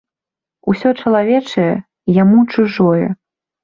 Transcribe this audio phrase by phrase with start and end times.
[0.73, 1.69] Усё чалавечае
[2.21, 3.07] яму чужое.